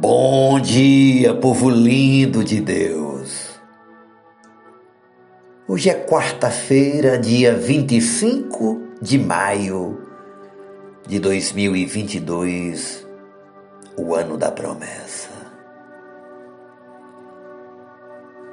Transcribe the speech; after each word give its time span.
Bom 0.00 0.60
dia, 0.60 1.34
povo 1.34 1.68
lindo 1.68 2.44
de 2.44 2.60
Deus. 2.60 3.60
Hoje 5.66 5.90
é 5.90 5.94
quarta-feira, 5.94 7.18
dia 7.18 7.52
25 7.52 8.80
de 9.02 9.18
maio 9.18 10.00
de 11.04 11.18
2022, 11.18 13.04
o 13.96 14.14
ano 14.14 14.36
da 14.36 14.52
promessa. 14.52 15.30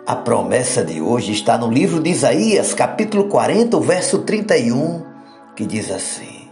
A 0.08 0.16
promessa 0.16 0.84
de 0.84 1.00
hoje 1.00 1.32
está 1.32 1.60
no 1.60 1.70
livro 1.70 2.02
de 2.02 2.10
Isaías, 2.10 2.74
capítulo 2.74 3.30
40, 3.30 3.80
verso 3.82 4.24
31, 4.24 5.06
que 5.56 5.64
diz 5.64 5.92
assim: 5.92 6.50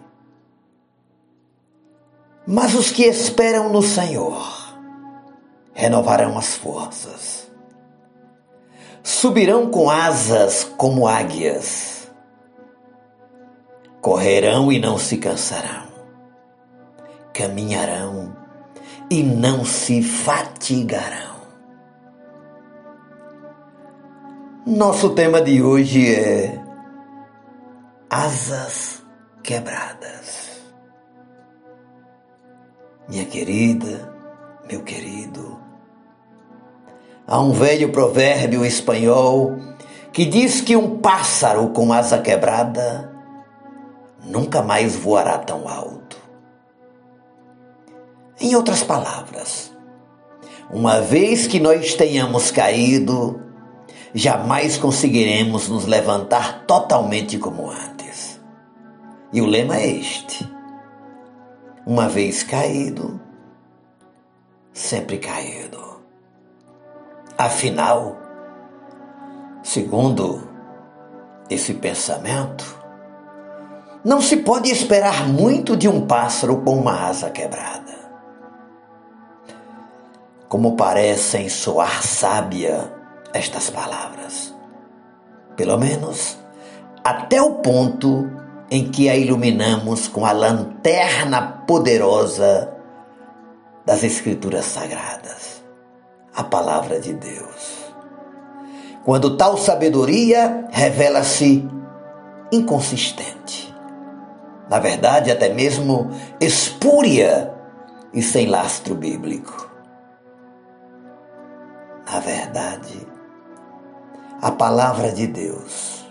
Mas 2.45 2.75
os 2.75 2.91
que 2.91 3.05
esperam 3.05 3.73
no 3.73 3.81
Senhor, 3.81 4.62
renovarão 5.83 6.37
as 6.37 6.55
forças. 6.55 7.51
Subirão 9.03 9.69
com 9.69 9.89
asas 9.89 10.63
como 10.63 11.05
águias. 11.05 12.09
Correrão 13.99 14.71
e 14.71 14.79
não 14.79 14.97
se 14.97 15.17
cansarão. 15.17 15.87
Caminharão 17.33 18.33
e 19.09 19.21
não 19.21 19.65
se 19.65 20.01
fatigarão. 20.01 21.33
Nosso 24.65 25.09
tema 25.09 25.41
de 25.41 25.61
hoje 25.61 26.15
é 26.15 26.63
asas 28.09 29.03
quebradas. 29.43 30.61
Minha 33.09 33.25
querida, 33.25 34.13
meu 34.65 34.81
querido, 34.83 35.61
Há 37.25 37.39
um 37.39 37.51
velho 37.51 37.91
provérbio 37.91 38.65
espanhol 38.65 39.57
que 40.11 40.25
diz 40.25 40.59
que 40.59 40.75
um 40.75 40.99
pássaro 40.99 41.69
com 41.69 41.93
asa 41.93 42.17
quebrada 42.19 43.11
nunca 44.25 44.61
mais 44.61 44.95
voará 44.95 45.37
tão 45.37 45.67
alto. 45.67 46.17
Em 48.39 48.55
outras 48.55 48.83
palavras, 48.83 49.73
uma 50.69 50.99
vez 50.99 51.47
que 51.47 51.59
nós 51.59 51.93
tenhamos 51.93 52.51
caído, 52.51 53.41
jamais 54.13 54.77
conseguiremos 54.77 55.69
nos 55.69 55.85
levantar 55.85 56.65
totalmente 56.65 57.37
como 57.37 57.69
antes. 57.69 58.41
E 59.31 59.41
o 59.41 59.45
lema 59.45 59.77
é 59.77 59.87
este: 59.87 60.47
uma 61.85 62.09
vez 62.09 62.43
caído, 62.43 63.19
sempre 64.73 65.17
caído. 65.17 65.92
Afinal, 67.37 68.15
segundo 69.63 70.47
esse 71.49 71.73
pensamento, 71.73 72.79
não 74.05 74.21
se 74.21 74.37
pode 74.37 74.69
esperar 74.69 75.27
muito 75.27 75.75
de 75.75 75.87
um 75.87 76.05
pássaro 76.05 76.61
com 76.61 76.77
uma 76.77 77.07
asa 77.07 77.31
quebrada. 77.31 77.91
Como 80.47 80.75
parecem 80.75 81.49
soar 81.49 82.03
sábia 82.03 82.93
estas 83.33 83.67
palavras, 83.71 84.53
pelo 85.55 85.77
menos 85.79 86.37
até 87.03 87.41
o 87.41 87.55
ponto 87.55 88.29
em 88.69 88.89
que 88.91 89.09
a 89.09 89.15
iluminamos 89.15 90.07
com 90.07 90.23
a 90.23 90.31
lanterna 90.31 91.63
poderosa 91.65 92.71
das 93.83 94.03
Escrituras 94.03 94.65
Sagradas 94.65 95.52
a 96.35 96.43
palavra 96.43 96.99
de 96.99 97.13
Deus. 97.13 97.93
Quando 99.03 99.37
tal 99.37 99.57
sabedoria 99.57 100.67
revela-se 100.71 101.69
inconsistente, 102.51 103.73
na 104.69 104.79
verdade, 104.79 105.29
até 105.29 105.49
mesmo 105.49 106.09
espúria 106.39 107.53
e 108.13 108.21
sem 108.21 108.47
lastro 108.47 108.95
bíblico. 108.95 109.69
Na 112.09 112.19
verdade, 112.19 113.07
a 114.41 114.51
palavra 114.51 115.11
de 115.11 115.27
Deus 115.27 116.05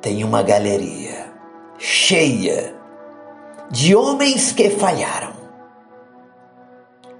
tem 0.00 0.24
uma 0.24 0.42
galeria 0.42 1.32
cheia 1.78 2.74
de 3.70 3.94
homens 3.94 4.52
que 4.52 4.70
falharam, 4.70 5.32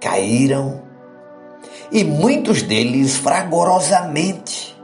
caíram 0.00 0.85
e 1.90 2.04
muitos 2.04 2.62
deles 2.62 3.16
fragorosamente, 3.16 4.76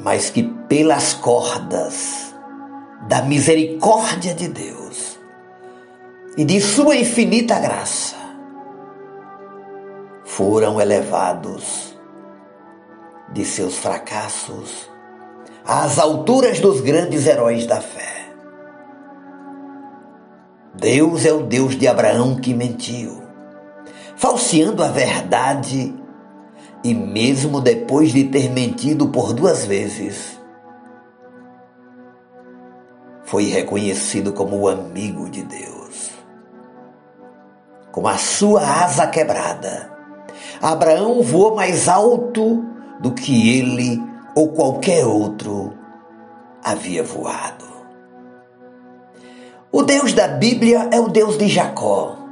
mas 0.00 0.30
que 0.30 0.42
pelas 0.42 1.12
cordas 1.14 2.34
da 3.08 3.22
misericórdia 3.22 4.34
de 4.34 4.48
Deus 4.48 5.18
e 6.36 6.44
de 6.44 6.60
Sua 6.60 6.96
infinita 6.96 7.58
graça 7.58 8.16
foram 10.24 10.80
elevados 10.80 11.96
de 13.32 13.44
seus 13.44 13.76
fracassos 13.78 14.90
às 15.64 15.98
alturas 15.98 16.60
dos 16.60 16.80
grandes 16.80 17.26
heróis 17.26 17.66
da 17.66 17.80
fé. 17.80 18.28
Deus 20.74 21.24
é 21.24 21.32
o 21.32 21.42
Deus 21.42 21.78
de 21.78 21.86
Abraão 21.86 22.36
que 22.36 22.52
mentiu 22.52 23.23
falseando 24.16 24.82
a 24.82 24.88
verdade 24.88 25.94
e 26.82 26.94
mesmo 26.94 27.60
depois 27.60 28.12
de 28.12 28.24
ter 28.24 28.50
mentido 28.50 29.08
por 29.08 29.32
duas 29.32 29.64
vezes, 29.64 30.38
foi 33.24 33.44
reconhecido 33.44 34.32
como 34.32 34.56
o 34.60 34.68
amigo 34.68 35.28
de 35.30 35.42
Deus. 35.42 36.10
Com 37.90 38.06
a 38.06 38.18
sua 38.18 38.60
asa 38.60 39.06
quebrada, 39.06 39.90
Abraão 40.60 41.22
voou 41.22 41.54
mais 41.54 41.88
alto 41.88 42.64
do 43.00 43.12
que 43.12 43.58
ele 43.58 44.02
ou 44.34 44.48
qualquer 44.48 45.06
outro 45.06 45.72
havia 46.62 47.02
voado. 47.02 47.64
O 49.72 49.82
Deus 49.82 50.12
da 50.12 50.28
Bíblia 50.28 50.88
é 50.92 51.00
o 51.00 51.08
Deus 51.08 51.38
de 51.38 51.48
Jacó 51.48 52.23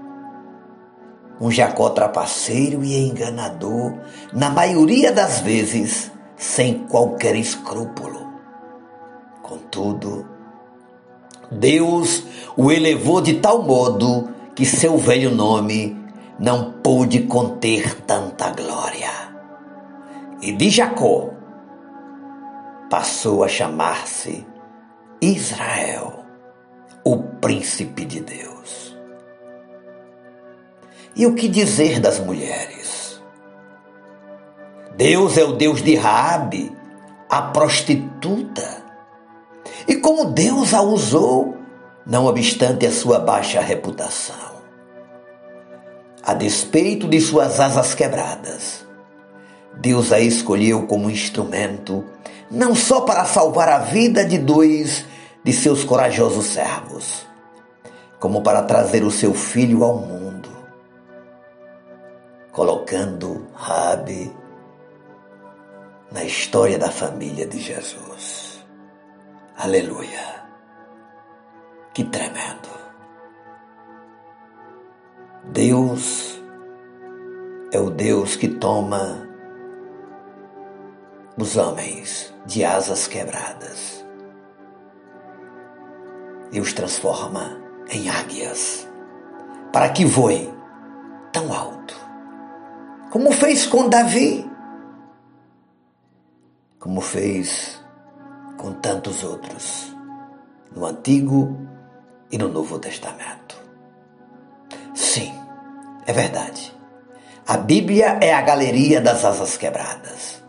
um 1.43 1.51
Jacó 1.51 1.91
trapaceiro 1.91 2.85
e 2.85 2.97
enganador, 2.97 3.95
na 4.33 4.49
maioria 4.49 5.11
das 5.11 5.41
vezes 5.41 6.13
sem 6.37 6.87
qualquer 6.87 7.35
escrúpulo. 7.35 8.29
Contudo, 9.43 10.25
Deus 11.51 12.23
o 12.57 12.71
elevou 12.71 13.21
de 13.21 13.41
tal 13.41 13.65
modo 13.65 14.29
que 14.55 14.65
seu 14.65 14.97
velho 14.97 15.35
nome 15.35 16.01
não 16.39 16.75
pôde 16.75 17.25
conter 17.25 18.01
tanta 18.03 18.51
glória. 18.51 19.11
E 20.41 20.53
de 20.53 20.71
Jacó 20.71 21.31
passou 22.89 23.43
a 23.43 23.49
chamar-se 23.49 24.47
Israel, 25.21 26.25
o 27.05 27.19
príncipe 27.19 28.05
de 28.05 28.21
Deus. 28.21 28.92
E 31.15 31.27
o 31.27 31.35
que 31.35 31.49
dizer 31.49 32.01
das 32.01 32.19
mulheres? 32.19 33.21
Deus 34.97 35.37
é 35.37 35.45
o 35.45 35.53
Deus 35.53 35.83
de 35.83 35.95
Raabe, 35.95 36.73
a 37.29 37.43
prostituta. 37.43 38.83
E 39.87 39.97
como 39.97 40.27
Deus 40.27 40.73
a 40.73 40.81
usou, 40.81 41.57
não 42.07 42.27
obstante 42.27 42.87
a 42.87 42.93
sua 42.93 43.19
baixa 43.19 43.61
reputação. 43.61 44.53
A 46.23 46.35
despeito 46.35 47.09
de 47.09 47.21
suas 47.21 47.61
asas 47.61 47.95
quebradas, 47.95 48.87
Deus 49.75 50.13
a 50.13 50.21
escolheu 50.21 50.87
como 50.87 51.11
instrumento 51.11 52.05
não 52.51 52.75
só 52.75 53.01
para 53.01 53.25
salvar 53.25 53.69
a 53.69 53.79
vida 53.79 54.25
de 54.25 54.39
dois 54.39 55.07
de 55.43 55.53
seus 55.53 55.83
corajosos 55.85 56.47
servos, 56.47 57.27
como 58.21 58.43
para 58.43 58.63
trazer 58.63 59.03
o 59.03 59.11
seu 59.11 59.33
filho 59.35 59.83
ao 59.83 59.97
mundo 59.97 60.22
colocando 62.53 63.47
Rabi 63.55 64.35
na 66.11 66.23
história 66.25 66.79
da 66.79 66.91
família 66.91 67.47
de 67.47 67.59
Jesus. 67.59 68.65
Aleluia. 69.57 70.45
Que 71.95 72.05
tremendo. 72.05 72.69
Deus 75.45 76.41
é 77.73 77.79
o 77.79 77.91
Deus 77.91 78.37
que 78.37 78.49
toma 78.49 79.29
os 81.37 81.57
homens 81.57 82.33
de 82.47 82.65
asas 82.65 83.07
quebradas 83.07 84.05
e 86.53 86.61
os 86.61 86.73
transforma 86.73 87.59
em 87.91 88.09
águias 88.09 88.87
para 89.73 89.89
que 89.89 90.05
voe 90.05 90.53
tão 91.33 91.53
alto, 91.53 91.97
como 93.13 93.31
fez 93.31 93.67
com 93.67 93.91
Davi, 93.91 94.51
como 96.79 97.03
fez 97.03 97.79
com 98.57 98.73
tantos 98.73 99.23
outros 99.23 99.95
no 100.75 100.87
Antigo 100.87 101.55
e 102.31 102.39
no 102.39 102.49
Novo 102.49 102.79
Testamento. 102.79 103.55
Sim, 104.95 105.31
é 106.07 106.13
verdade. 106.15 106.75
A 107.47 107.59
Bíblia 107.59 108.19
é 108.23 108.33
a 108.33 108.41
galeria 108.41 108.99
das 108.99 109.27
asas 109.27 109.59
quebradas. 109.59 110.43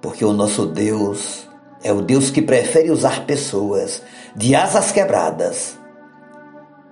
Porque 0.00 0.24
o 0.24 0.32
nosso 0.32 0.66
Deus 0.66 1.48
é 1.82 1.92
o 1.92 2.00
Deus 2.00 2.30
que 2.30 2.42
prefere 2.42 2.92
usar 2.92 3.26
pessoas 3.26 4.04
de 4.36 4.54
asas 4.54 4.92
quebradas, 4.92 5.76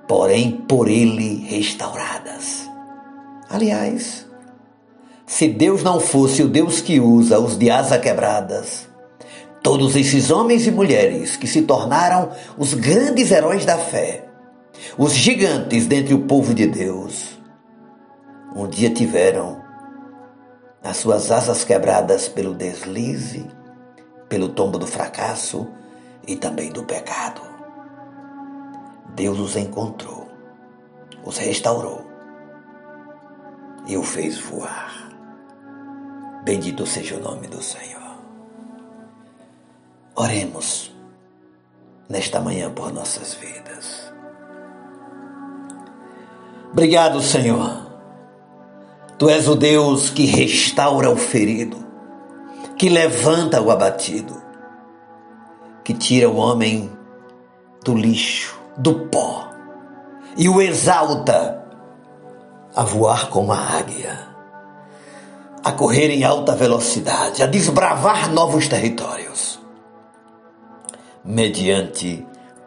porém 0.08 0.50
por 0.50 0.88
Ele 0.88 1.46
restauradas. 1.46 2.67
Aliás, 3.49 4.27
se 5.25 5.49
Deus 5.49 5.83
não 5.83 6.01
fosse 6.01 6.43
o 6.43 6.49
Deus 6.49 6.81
que 6.81 7.01
usa 7.01 7.39
os 7.39 7.57
de 7.57 7.71
asas 7.71 8.01
quebradas, 8.01 8.89
todos 9.63 9.95
esses 9.95 10.31
homens 10.31 10.67
e 10.67 10.71
mulheres 10.71 11.37
que 11.37 11.47
se 11.47 11.63
tornaram 11.63 12.31
os 12.59 12.75
grandes 12.75 13.31
heróis 13.31 13.65
da 13.65 13.79
fé, 13.79 14.29
os 14.99 15.13
gigantes 15.13 15.87
dentre 15.87 16.13
o 16.13 16.25
povo 16.27 16.53
de 16.53 16.67
Deus, 16.67 17.39
um 18.55 18.67
dia 18.67 18.91
tiveram 18.91 19.63
as 20.83 20.97
suas 20.97 21.31
asas 21.31 21.65
quebradas 21.65 22.29
pelo 22.29 22.55
deslize, 22.55 23.47
pelo 24.29 24.49
tombo 24.49 24.79
do 24.79 24.87
fracasso 24.87 25.69
e 26.27 26.37
também 26.37 26.71
do 26.71 26.83
pecado. 26.85 27.43
Deus 29.15 29.39
os 29.39 29.57
encontrou, 29.57 30.27
os 31.25 31.39
restaurou 31.39 32.16
e 33.87 33.97
o 33.97 34.03
fez 34.03 34.38
voar. 34.38 35.09
Bendito 36.44 36.87
seja 36.87 37.17
o 37.17 37.21
nome 37.21 37.47
do 37.47 37.62
Senhor. 37.62 38.03
Oremos 40.15 40.94
nesta 42.09 42.41
manhã 42.41 42.71
por 42.71 42.93
nossas 42.93 43.35
vidas. 43.35 44.12
Obrigado, 46.73 47.21
Senhor 47.21 47.87
Tu 49.19 49.31
és 49.31 49.49
o 49.49 49.55
Deus 49.55 50.11
que 50.11 50.27
restaura 50.27 51.11
o 51.11 51.17
ferido, 51.17 51.79
que 52.77 52.91
levanta 52.91 53.62
o 53.62 53.71
abatido, 53.71 54.43
que 55.83 55.94
tira 55.94 56.29
o 56.29 56.37
homem 56.37 56.93
do 57.83 57.94
lixo, 57.94 58.61
do 58.77 59.06
pó 59.06 59.49
e 60.37 60.50
o 60.50 60.61
exalta 60.61 61.66
a 62.76 62.82
voar 62.82 63.31
como 63.31 63.55
a 63.55 63.58
águia, 63.58 64.28
a 65.64 65.73
correr 65.73 66.11
em 66.11 66.25
alta 66.25 66.55
velocidade, 66.55 67.43
a 67.43 67.46
desbravar 67.46 68.31
novos 68.31 68.69
territórios, 68.69 69.58
mediante 71.25 72.25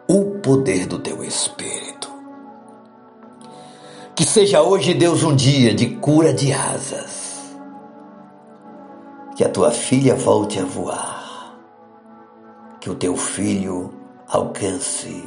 o 0.08 0.40
poder 0.40 0.86
do 0.86 0.98
teu 0.98 1.22
Espírito. 1.22 2.10
Que 4.16 4.24
seja 4.24 4.60
hoje, 4.60 4.94
Deus, 4.94 5.22
um 5.22 5.34
dia 5.34 5.72
de 5.72 5.94
cura 5.96 6.34
de 6.34 6.52
asas. 6.52 7.54
Que 9.36 9.44
a 9.44 9.48
tua 9.48 9.70
filha 9.70 10.14
volte 10.14 10.58
a 10.58 10.64
voar. 10.64 11.54
Que 12.80 12.90
o 12.90 12.94
teu 12.94 13.16
filho 13.16 13.94
alcance 14.28 15.26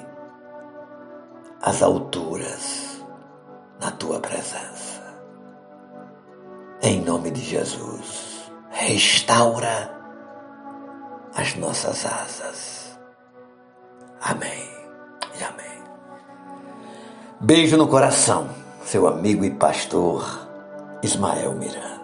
as 1.62 1.82
alturas 1.82 2.93
na 3.84 3.92
tua 3.92 4.20
presença. 4.20 5.04
Em 6.82 7.02
nome 7.02 7.32
de 7.32 7.42
Jesus, 7.42 8.50
restaura 8.70 9.92
as 11.36 11.56
nossas 11.56 12.06
asas. 12.06 13.00
Amém 14.22 14.70
e 15.38 15.44
amém. 15.44 15.84
Beijo 17.42 17.76
no 17.76 17.88
coração 17.88 18.50
seu 18.86 19.06
amigo 19.06 19.44
e 19.44 19.52
pastor 19.52 20.48
Ismael 21.02 21.54
Miranda. 21.54 22.03